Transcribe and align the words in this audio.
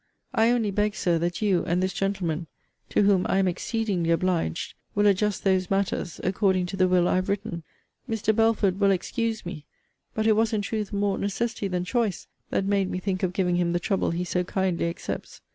I 0.33 0.49
only 0.49 0.71
beg, 0.71 0.95
Sir, 0.95 1.19
that 1.19 1.43
you, 1.43 1.63
and 1.67 1.83
this 1.83 1.93
gentleman 1.93 2.47
to 2.89 3.03
whom 3.03 3.23
I 3.29 3.37
am 3.37 3.47
exceedingly 3.47 4.09
obliged 4.09 4.73
will 4.95 5.05
adjust 5.05 5.43
those 5.43 5.69
matters 5.69 6.19
according 6.23 6.65
to 6.65 6.75
the 6.75 6.87
will 6.87 7.07
I 7.07 7.17
have 7.17 7.29
written. 7.29 7.61
Mr. 8.09 8.35
Belford 8.35 8.79
will 8.79 8.89
excuse 8.89 9.45
me; 9.45 9.67
but 10.15 10.25
it 10.25 10.35
was 10.35 10.53
in 10.53 10.63
truth 10.63 10.91
more 10.91 11.19
necessity 11.19 11.67
than 11.67 11.85
choice 11.85 12.27
that 12.49 12.65
made 12.65 12.89
me 12.89 12.97
think 12.97 13.21
of 13.21 13.31
giving 13.31 13.57
him 13.57 13.73
the 13.73 13.79
trouble 13.79 14.09
he 14.09 14.23
so 14.23 14.43
kindly 14.43 14.87
accepts. 14.89 15.41